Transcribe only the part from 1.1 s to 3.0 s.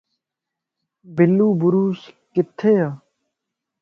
بلو بُروش ڪٿي ءَ؟